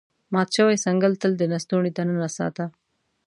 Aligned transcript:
مات 0.33 0.49
شوی 0.55 0.75
څنګل 0.85 1.13
تل 1.21 1.31
د 1.37 1.43
لستوڼي 1.51 1.91
دننه 1.97 2.29
ساته. 2.37 2.65